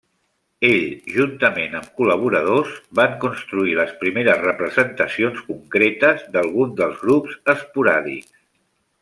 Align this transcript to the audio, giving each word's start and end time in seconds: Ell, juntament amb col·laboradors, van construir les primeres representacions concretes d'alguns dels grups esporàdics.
Ell, 0.67 0.85
juntament 1.17 1.75
amb 1.79 1.91
col·laboradors, 1.99 2.71
van 3.01 3.13
construir 3.25 3.77
les 3.81 3.93
primeres 4.01 4.41
representacions 4.47 5.45
concretes 5.51 6.25
d'alguns 6.37 6.75
dels 6.81 6.99
grups 7.05 7.39
esporàdics. 7.55 8.35